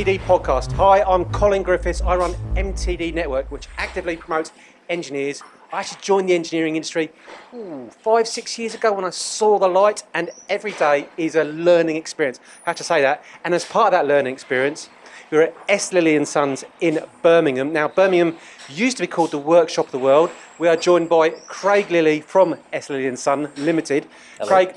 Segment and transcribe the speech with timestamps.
[0.00, 0.72] MTD podcast.
[0.72, 2.00] Hi, I'm Colin Griffiths.
[2.00, 4.50] I run MTD Network, which actively promotes
[4.88, 5.42] engineers.
[5.74, 7.10] I actually joined the engineering industry
[7.52, 11.44] ooh, five, six years ago when I saw the light, and every day is a
[11.44, 12.40] learning experience.
[12.64, 13.22] I have to say that.
[13.44, 14.88] And as part of that learning experience,
[15.30, 15.92] we're at S.
[15.92, 17.70] Lilley and Sons in Birmingham.
[17.70, 18.38] Now, Birmingham
[18.70, 20.30] used to be called the Workshop of the World.
[20.58, 22.88] We are joined by Craig Lilley from S.
[22.88, 24.06] Lilley and Son Limited.
[24.38, 24.48] Hello.
[24.48, 24.74] Craig,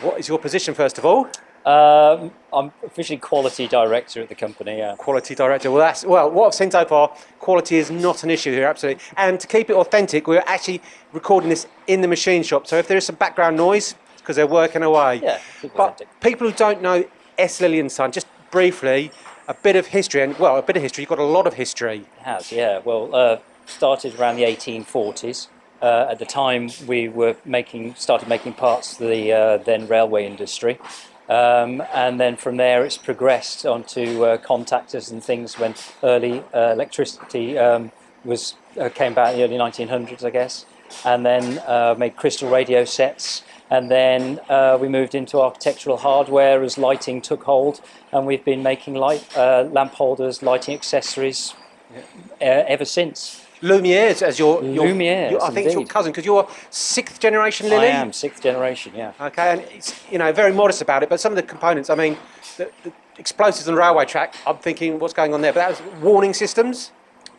[0.00, 1.28] what is your position first of all?
[1.64, 4.78] Um, I'm officially quality director at the company.
[4.78, 4.94] Yeah.
[4.98, 5.70] Quality director.
[5.70, 6.30] Well, that's well.
[6.30, 9.02] What I've seen so far, quality is not an issue here, absolutely.
[9.16, 12.66] And to keep it authentic, we're actually recording this in the machine shop.
[12.66, 15.20] So if there is some background noise, because they're working away.
[15.22, 16.20] Yeah, But authentic.
[16.20, 17.04] people who don't know
[17.38, 17.60] S.
[17.60, 19.10] Lilley and Son, just briefly,
[19.48, 21.02] a bit of history, and well, a bit of history.
[21.02, 21.98] You've got a lot of history.
[22.18, 22.80] It has, yeah.
[22.84, 25.48] Well, uh, started around the 1840s.
[25.80, 30.24] Uh, at the time, we were making started making parts for the uh, then railway
[30.24, 30.78] industry,
[31.28, 35.58] um, and then from there it's progressed onto uh, contactors and things.
[35.58, 37.92] When early uh, electricity um,
[38.24, 40.66] was uh, came about in the early 1900s, I guess,
[41.04, 43.42] and then uh, made crystal radio sets.
[43.70, 47.80] And then uh, we moved into architectural hardware as lighting took hold,
[48.12, 51.54] and we've been making light uh, lamp holders, lighting accessories
[51.94, 53.41] uh, ever since.
[53.62, 57.68] Lumieres, as your, your, Lumieres, your- I think it's your cousin, because you're sixth generation
[57.68, 57.86] Lilley.
[57.88, 59.12] I am sixth generation, yeah.
[59.20, 61.94] Okay, and it's you know very modest about it, but some of the components, I
[61.94, 62.16] mean,
[62.56, 64.34] the, the explosives on the railway track.
[64.46, 65.52] I'm thinking, what's going on there?
[65.52, 66.90] But that was warning systems.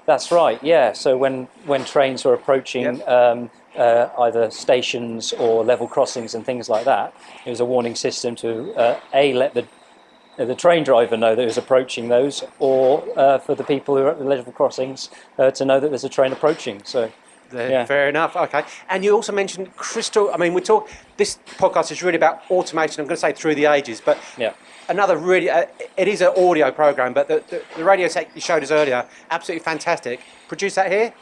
[0.05, 0.91] That's right, yeah.
[0.93, 3.07] So when, when trains were approaching Yep.
[3.07, 7.13] um, uh, either stations or level crossings and things like that,
[7.45, 9.65] it was a warning system to uh, a let the
[10.37, 14.11] the train driver know that is approaching those, or uh, for the people who are
[14.11, 16.81] at the level crossings uh, to know that there's a train approaching.
[16.83, 17.11] So
[17.53, 17.85] There, Yeah.
[17.85, 18.35] Fair enough.
[18.35, 20.29] Okay, and you also mentioned crystal.
[20.33, 20.89] I mean, we talk.
[21.17, 22.99] This podcast is really about automation.
[23.01, 24.53] I'm going to say through the ages, but yeah.
[24.89, 25.65] another really, uh,
[25.95, 27.13] it is an audio program.
[27.13, 30.19] But the, the, the radio set you showed us earlier, absolutely fantastic.
[30.47, 31.13] Produce that here.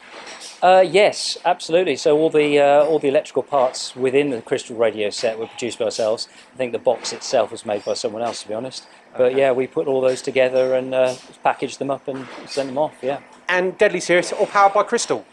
[0.62, 1.96] Uh, yes, absolutely.
[1.96, 5.78] So all the uh, all the electrical parts within the crystal radio set were produced
[5.78, 6.28] by ourselves.
[6.54, 8.86] I think the box itself was made by someone else, to be honest.
[9.16, 9.38] But Okay.
[9.40, 12.94] yeah, we put all those together and uh, packaged them up and sent them off.
[13.02, 13.18] Yeah,
[13.48, 15.26] And deadly serious, all powered by crystal.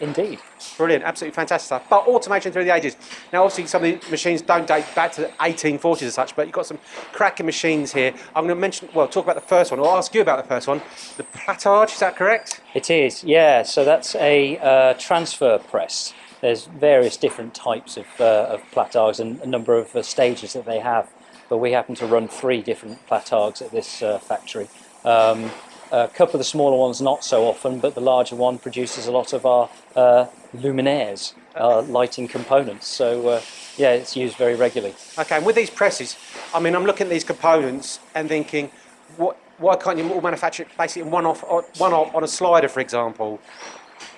[0.00, 0.40] Indeed.
[0.76, 1.86] Brilliant, absolutely fantastic stuff.
[1.88, 2.96] But automation through the ages.
[3.32, 6.46] Now, obviously, some of the machines don't date back to the 1840s as such, but
[6.46, 6.78] you've got some
[7.12, 8.12] cracking machines here.
[8.34, 10.48] I'm going to mention, well, talk about the first one, or ask you about the
[10.48, 10.82] first one.
[11.16, 12.60] The Platarg, is that correct?
[12.74, 13.22] It is.
[13.22, 13.62] Yeah.
[13.62, 16.12] So that's a uh, transfer press.
[16.40, 20.66] There's various different types of, uh, of platargs and a number of uh, stages that
[20.66, 21.10] they have,
[21.48, 24.68] but we happen to run three different platargs at this uh, factory.
[25.06, 25.50] Um,
[25.94, 29.12] a couple of the smaller ones not so often, but the larger one produces a
[29.12, 32.86] lot of our uh, luminaires, our lighting components.
[32.88, 33.40] So uh,
[33.76, 34.94] yeah, it's used very regularly.
[35.18, 36.16] Okay, and with these presses,
[36.52, 38.70] I mean, I'm looking at these components and thinking,
[39.16, 41.44] what, why can't you all manufacture it basically in one off,
[41.78, 43.40] one off on a slider, for example?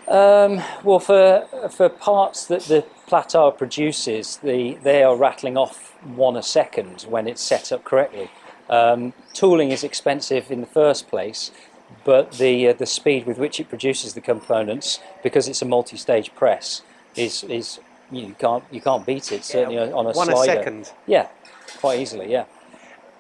[0.08, 6.37] Um, well, for for parts that the Platarg produces, the they are rattling off one
[6.37, 8.31] a second when it's set up correctly.
[8.69, 11.50] Um, tooling is expensive in the first place,
[12.04, 16.34] but the uh, the speed with which it produces the components, because it's a multi-stage
[16.34, 16.82] press,
[17.15, 17.78] is is
[18.10, 19.44] you can't you can't beat it.
[19.44, 20.53] Certainly on a one slider.
[20.53, 20.93] a second.
[21.06, 21.28] Yeah,
[21.78, 22.31] quite easily.
[22.31, 22.44] Yeah.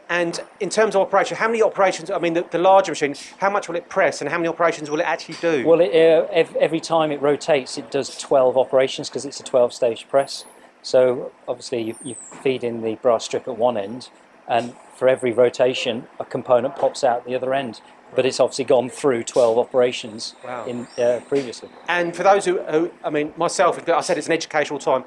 [0.08, 3.50] And in terms of operation, how many operations, I mean, the, the larger machine, how
[3.50, 5.66] much will it press and how many operations will it actually do?
[5.66, 9.42] Well, it, uh, ev- every time it rotates, it does 12 operations because it's a
[9.42, 10.44] 12 stage press.
[10.80, 14.08] So obviously, you, you feed in the brass strip at one end,
[14.48, 17.80] and for every rotation, a component pops out the other end.
[18.14, 20.64] But it's obviously gone through 12 operations Wow.
[20.64, 21.68] in uh, previously.
[21.88, 25.04] And for those who, who, I mean, myself, I said it's an educational time.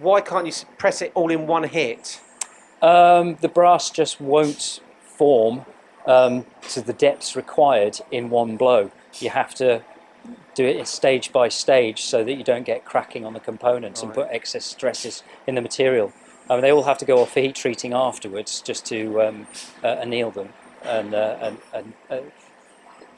[0.00, 2.20] Why can't you press it all in one hit?
[2.82, 5.64] Um, the brass just won't form
[6.06, 8.92] um, to the depths required in one blow.
[9.18, 9.82] You have to
[10.54, 14.12] do it stage by stage so that you don't get cracking on the components and
[14.12, 16.12] put excess stresses in the material.
[16.50, 19.46] I mean, they all have to go off for heat treating afterwards just to um,
[19.84, 20.48] uh, anneal them
[20.82, 22.20] and, uh, and, and uh,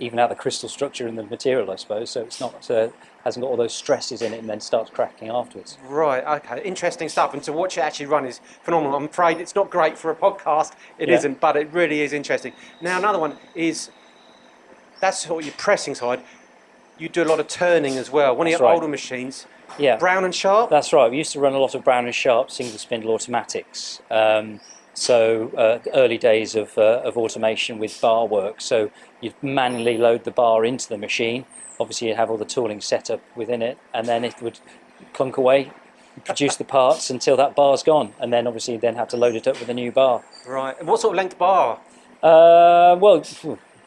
[0.01, 2.11] even out the crystal structure in the material, I suppose.
[2.11, 2.89] So it's not uh,
[3.25, 5.77] hasn't got all those stresses in it and then starts cracking afterwards.
[5.87, 7.35] Right, okay, interesting stuff.
[7.35, 8.97] And to watch it actually run is phenomenal.
[8.97, 11.21] I'm afraid it's not great for a podcast, It Yeah.
[11.21, 12.53] not but it really is interesting.
[12.81, 13.91] Now, another one is
[15.01, 16.23] that's sort of your pressing side.
[16.99, 18.37] You do a lot of turning as well.
[18.37, 18.75] One of your right.
[18.75, 19.47] older machines,
[19.79, 19.97] Yeah.
[19.97, 20.71] Brown and Sharpe.
[20.71, 21.11] That's right.
[21.11, 24.01] We used to run a lot of Brown and Sharpe single spindle automatics.
[24.11, 24.61] Um,
[24.95, 28.61] so uh, early days of, uh, of automation with bar work.
[28.61, 28.91] So
[29.21, 31.47] you'd manually load the bar into the machine.
[31.79, 34.59] Obviously, you'd have all the tooling set up within it, and then it would
[35.15, 35.73] clunk away,
[36.27, 39.35] produce the parts until that bar's gone, and then obviously you'd then have to load
[39.35, 40.23] it up with a new bar.
[40.47, 40.79] Right.
[40.79, 41.81] And what sort of length bar?
[42.23, 43.25] Uh, well,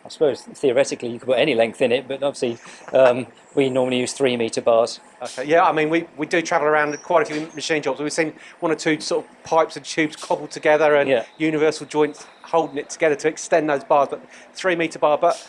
[0.06, 2.58] I suppose theoretically you could put any length in it, but obviously
[2.94, 5.00] um, we normally use three meter bars.
[5.22, 8.00] Okay, yeah, I mean, we, we do travel around quite a few machine shops.
[8.00, 11.26] We've seen one or two sort of pipes and tubes cobbled together and Yeah.
[11.38, 14.22] universal joints holding it together to extend those bars, but
[14.54, 15.18] three metre bar.
[15.18, 15.48] But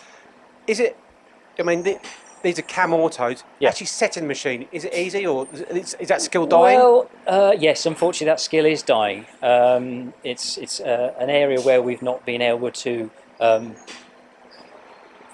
[0.68, 0.96] is it,
[1.58, 1.98] I mean, the,
[2.42, 3.42] these are cam autos.
[3.58, 3.70] Yeah.
[3.70, 6.78] Actually setting the machine, is it easy or is, is that skill dying?
[6.78, 9.26] Well, uh, yes, unfortunately that skill is dying.
[9.42, 13.10] Um, it's it's uh, an area where we've not been able to
[13.40, 13.74] um,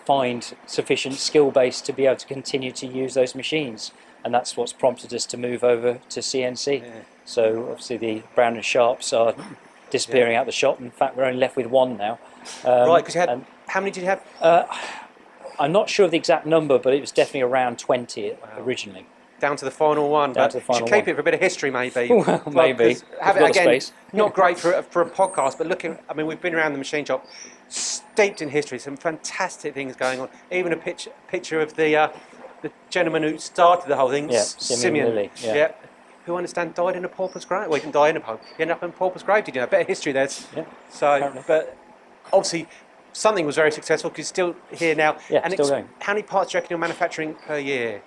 [0.05, 3.93] find sufficient skill base to be able to continue to use those machines,
[4.25, 6.83] and that's what's prompted us to move over to CNC.
[6.83, 6.91] Yeah.
[7.25, 9.35] So obviously the Brown and Sharpes are
[9.91, 10.81] disappearing out the shop.
[10.81, 12.19] In fact, we're only left with one now.
[12.65, 14.23] Um, right, because you had, and, how many did you have?
[14.41, 14.65] uh,
[15.59, 18.37] I'm not sure of the exact number, but it was definitely around 20 Wow.
[18.59, 19.07] originally.
[19.41, 20.33] Down to the final one.
[20.33, 21.09] Down but to the final should keep one.
[21.11, 22.09] it for a bit of history, maybe.
[22.11, 22.97] Well, maybe.
[23.21, 23.65] Have it again.
[23.65, 23.93] space.
[24.13, 25.99] Not great for a, for a podcast, but looking.
[26.09, 27.27] I mean, we've been around the machine shop,
[28.15, 28.79] steeped in history.
[28.79, 30.29] Some fantastic things going on.
[30.51, 32.09] Even a picture picture of the uh,
[32.63, 35.73] the gentleman who started the whole thing, Yeah, S- Simeon Lilley, yeah.
[36.27, 37.69] Who I understand died in a pauper's grave.
[37.69, 38.45] Well, he didn't die in a pauper.
[38.57, 39.45] He ended up in a pauper's grave.
[39.45, 39.65] Did you know?
[39.67, 40.29] A bit of history there.
[40.55, 41.43] Yeah, So, apparently.
[41.47, 41.77] but
[42.33, 42.69] obviously.
[43.13, 45.17] Something was very successful because it's still here now.
[45.29, 45.89] Yeah, and still going.
[45.99, 48.03] How many parts do you reckon you're manufacturing per year,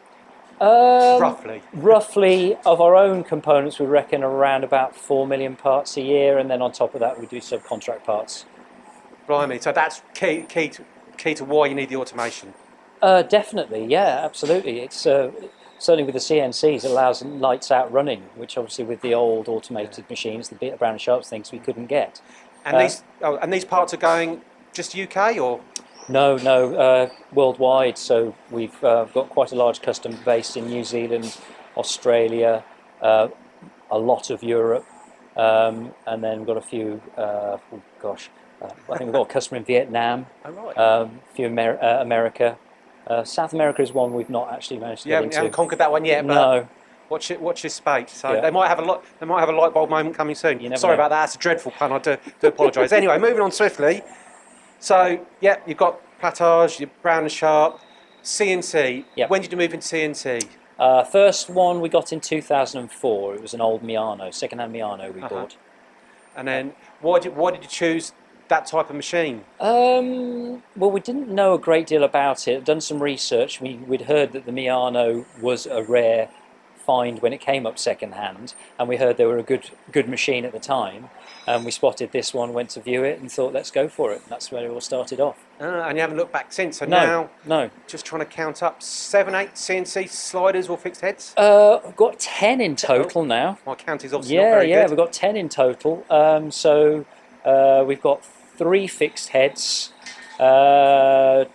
[0.61, 1.61] Um, roughly?
[1.73, 6.49] Roughly, of our own components, we reckon around about 4 million parts a year, and
[6.49, 8.45] then on top of that, we do subcontract parts.
[9.27, 10.83] Blimey, so that's key, key, to,
[11.17, 12.53] key to why you need the automation.
[13.01, 14.79] Uh, definitely, yeah, absolutely.
[14.79, 15.31] It's uh,
[15.77, 20.09] certainly with the CNCs, it allows lights out running, which obviously with the old automated
[20.09, 22.21] machines, the bit of Brown and Sharpes things, we couldn't get.
[22.65, 24.41] And Uh, these oh, and these parts are going
[24.71, 25.59] just UK or
[26.09, 27.97] No, no, uh, worldwide.
[27.97, 31.37] So we've uh, got quite a large customer base in New Zealand,
[31.77, 32.63] Australia,
[33.01, 33.27] uh,
[33.91, 34.85] a lot of Europe,
[35.37, 37.01] um, and then we've got a few.
[37.17, 38.29] Uh, oh gosh,
[38.63, 40.77] I think we've got a customer in Vietnam, oh right.
[40.77, 42.57] um, a few Amer- uh, America.
[43.07, 45.51] Uh, South America is one we've not actually managed to you get haven't, you haven't
[45.51, 46.67] conquered that one yet, but no,
[47.09, 48.11] watch it, watch this space.
[48.11, 48.41] So Yeah.
[48.41, 49.03] they might have a lot.
[49.19, 50.59] They might have a light bulb moment coming soon.
[50.61, 51.03] You never Sorry know.
[51.03, 51.21] about that.
[51.23, 51.91] That's a dreadful pun.
[51.91, 52.91] I do, do apologise.
[53.01, 54.01] anyway, moving on swiftly.
[54.79, 57.79] So yeah, you've got Platarg, your Brown and Sharpe,
[58.23, 59.05] CNC.
[59.15, 59.29] Yep.
[59.29, 60.47] When did you move into CNC?
[60.79, 63.35] uh, first one we got in 2004.
[63.35, 65.29] It was an old Miyano, second-hand Miyano we Uh-huh.
[65.29, 65.55] bought.
[66.35, 68.13] And then why did why did you choose
[68.53, 69.43] that type of machine?
[69.59, 72.63] Um, well, we didn't know a great deal about it.
[72.65, 73.59] Done some research.
[73.59, 76.29] We, we'd heard that the Miyano was a rare
[76.85, 80.07] find when it came up second hand, and we heard they were a good good
[80.09, 81.09] machine at the time.
[81.47, 84.21] And we spotted this one, went to view it, and thought, let's go for it.
[84.21, 85.37] And that's where it all started off.
[85.59, 86.77] Uh, and you haven't looked back since.
[86.77, 87.69] So No, now, no.
[87.87, 91.33] just trying to count up seven, eight CNC sliders or fixed heads.
[91.35, 93.57] Uh, I've got ten in total now.
[93.65, 94.91] My count is obviously not Yeah, yeah, good.
[94.91, 96.05] we've got 10 in total.
[96.09, 97.05] Um, so
[97.43, 98.23] uh, we've got
[98.57, 99.91] three fixed heads,
[100.39, 101.45] uh,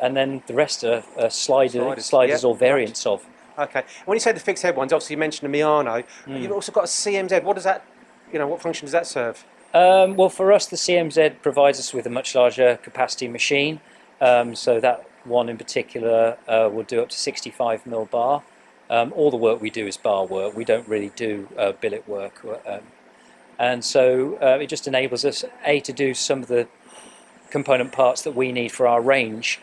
[0.00, 3.24] and then the rest are slider, Sliders, sliders, yeah, or variants of.
[3.58, 3.82] Okay.
[4.06, 6.04] When you say the fixed head ones, obviously you mentioned the Miyano.
[6.24, 6.36] Hmm.
[6.36, 7.42] You've also got a CMZ.
[7.42, 7.84] What does that,
[8.32, 9.44] you know, what function does that serve?
[9.74, 13.80] Um, well, for us, the CMZ provides us with a much larger capacity machine.
[14.20, 18.42] Um, so that one in particular uh, will do up to 65 mil bar.
[18.88, 20.56] Um, all the work we do is bar work.
[20.56, 22.44] We don't really do uh, billet work.
[22.66, 22.80] Um,
[23.60, 26.66] and so uh, it just enables us, A, to do some of the
[27.50, 29.60] component parts that we need for our range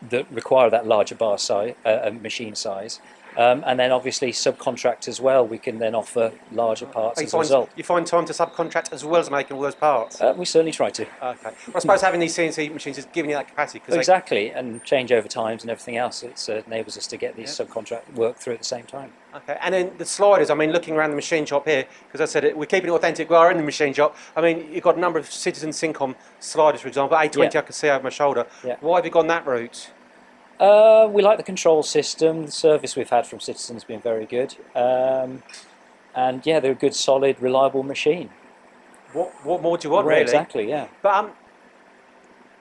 [0.00, 3.00] that require that larger bar size, uh, uh, machine size.
[3.36, 5.46] Um, and then obviously subcontract as well.
[5.46, 7.70] We can then offer larger parts You as a find, result.
[7.76, 10.20] you find time to subcontract as well as making all those parts.
[10.20, 11.02] Uh, we certainly try to.
[11.02, 11.38] okay.
[11.66, 14.82] Well, I suppose having these CNC machines is giving you that capacity because Exactly, and
[14.84, 16.22] changeover times and everything else.
[16.22, 19.12] It uh, enables us to get these subcontract work through at the same time.
[19.34, 20.48] Okay, and then the sliders.
[20.48, 22.92] I mean, looking around the machine shop here, because I said it, we're keeping it
[22.92, 23.28] authentic.
[23.28, 24.16] We are in the machine shop.
[24.36, 27.16] I mean, you've got a number of Citizen Cincom sliders, for example.
[27.18, 27.58] A20, Yeah.
[27.58, 28.46] I can see over my shoulder.
[28.64, 28.76] Yeah.
[28.80, 29.90] Why have you gone that route?
[30.60, 32.46] Uh, we like the control system.
[32.46, 35.42] The service we've had from Citizen's been very good, um,
[36.14, 38.30] and yeah, they're a good, solid, reliable machine.
[39.12, 40.22] What, what more do you want, really?
[40.22, 40.88] Exactly, yeah.
[41.02, 41.30] But um,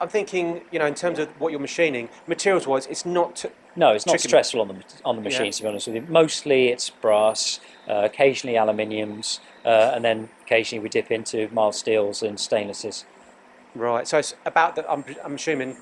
[0.01, 3.35] I'm thinking, you know, in terms of what you're machining, materials-wise, it's not.
[3.37, 4.27] T- No, it's not Tricky.
[4.29, 5.49] stressful on the on the Yeah.
[5.49, 10.81] To be honest with you, mostly it's brass, uh, occasionally aluminiums, uh, and then occasionally
[10.83, 13.05] we dip into mild steels and stainlesses.
[13.75, 14.07] right.
[14.07, 14.89] So it's about the.
[14.91, 15.77] I'm, I'm assuming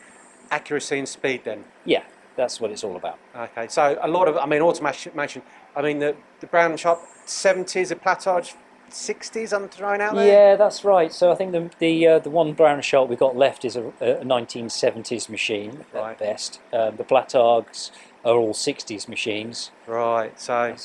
[0.51, 1.63] accuracy and speed then.
[1.85, 2.03] Yeah,
[2.35, 3.17] that's what it's all about.
[3.35, 3.67] Okay.
[3.69, 4.37] So a lot of.
[4.37, 5.41] I mean, automation.
[5.75, 8.53] I mean, the the Brown shop, 70s, the Platarg
[8.91, 9.53] 60s.
[9.53, 10.27] I'm throwing out there.
[10.51, 11.11] Yeah, that's right.
[11.11, 13.87] So I think the the uh, the one brown shot we've got left is a,
[14.01, 16.11] a 1970s machine Right.
[16.11, 16.59] at best.
[16.73, 17.91] Um, the Platargs
[18.23, 19.71] are all 60s machines.
[19.87, 20.37] Right.
[20.39, 20.75] So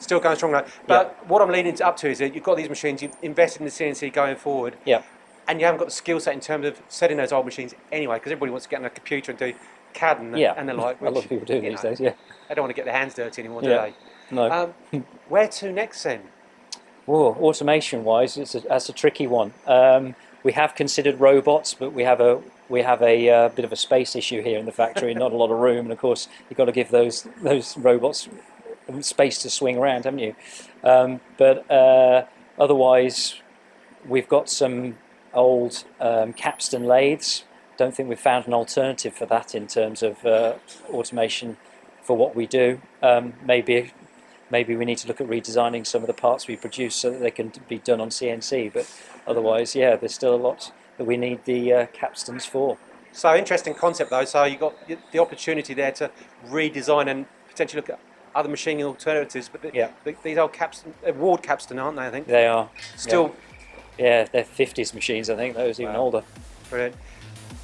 [0.00, 0.52] still going strong.
[0.52, 0.66] Though.
[0.86, 3.02] But what I'm leaning up to is that you've got these machines.
[3.02, 4.76] You've invested in the CNC going forward.
[4.84, 5.02] Yeah.
[5.50, 8.16] And you haven't got the skill set in terms of setting those old machines anyway,
[8.16, 9.52] because everybody wants to get on a computer and do
[9.92, 11.00] CAD and, the- Yeah, and the like.
[11.00, 12.00] a lot of people do these know, days.
[12.00, 12.12] Yeah.
[12.48, 13.94] They don't want to get their hands dirty anymore, do they?
[14.30, 14.72] No.
[14.92, 16.22] Um, where to next then?
[17.06, 19.52] Whoa, automation wise, it's a, that's a tricky one.
[19.66, 20.14] Um,
[20.44, 23.76] we have considered robots, but we have a we have a uh, bit of a
[23.76, 26.56] space issue here in the factory, not a lot of room, and of course you've
[26.56, 28.28] got to give those those robots
[29.00, 30.36] space to swing around, haven't you?
[30.84, 32.26] Um, but uh,
[32.58, 33.34] otherwise,
[34.06, 34.96] we've got some
[35.34, 37.44] old um, capstan lathes.
[37.76, 40.54] Don't think we've found an alternative for that in terms of uh,
[40.90, 41.56] automation
[42.02, 42.80] for what we do.
[43.02, 43.92] Um, maybe
[44.50, 47.20] maybe we need to look at redesigning some of the parts we produce so that
[47.20, 48.72] they can be done on CNC.
[48.72, 48.90] But
[49.26, 52.76] otherwise, yeah, there's still a lot that we need the uh, capstans for.
[53.12, 54.24] So interesting concept though.
[54.24, 54.74] So you got
[55.12, 56.10] the opportunity there to
[56.48, 57.98] redesign and potentially look at
[58.34, 59.48] other machining alternatives.
[59.48, 59.90] But the, Yeah.
[60.04, 62.06] the, these old capstan, uh, Ward capstan, aren't they?
[62.06, 63.49] I think They are still yeah,
[63.96, 65.28] they're 50s machines.
[65.30, 66.00] I think those even Wow.
[66.00, 66.22] older.
[66.68, 66.94] brilliant.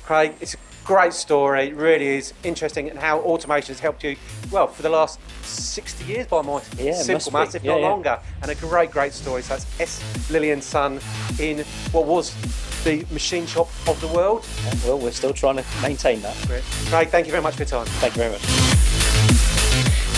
[0.04, 1.68] Craig, it's a great story.
[1.68, 4.16] It really is interesting, and how automation has helped you.
[4.50, 7.88] Well, for the last 60 years, by my Yeah, simple maths, if Yeah, not yeah.
[7.88, 8.18] longer.
[8.42, 9.42] And a great, great story.
[9.42, 10.30] So that's S.
[10.30, 11.00] Lillian Son
[11.38, 12.32] in what was
[12.84, 14.44] the machine shop of the world.
[14.84, 16.36] Well, we're still trying to maintain that.
[16.46, 16.62] Great.
[16.88, 17.86] Craig, thank you very much for your time.
[17.86, 18.85] Thank you very much.